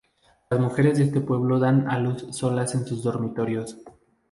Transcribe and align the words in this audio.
Las 0.49 0.59
mujeres 0.59 0.97
de 0.97 1.03
este 1.03 1.21
pueblo 1.21 1.59
dan 1.59 1.87
a 1.87 1.99
luz 1.99 2.25
solas 2.31 2.73
en 2.73 2.87
sus 2.87 3.03
dormitorios. 3.03 3.77